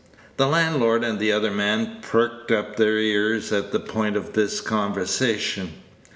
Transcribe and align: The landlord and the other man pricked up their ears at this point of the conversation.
The 0.37 0.47
landlord 0.47 1.03
and 1.03 1.19
the 1.19 1.31
other 1.31 1.51
man 1.51 1.97
pricked 2.01 2.49
up 2.49 2.75
their 2.75 2.97
ears 2.97 3.51
at 3.51 3.71
this 3.71 3.83
point 3.85 4.17
of 4.17 4.33
the 4.33 4.59
conversation. 4.65 5.73